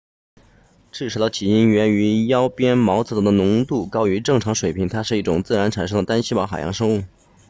[0.91, 7.03] 赤潮的起因源于腰鞭毛藻的浓度高于正常水平它是一种自然产生的单细胞海洋生物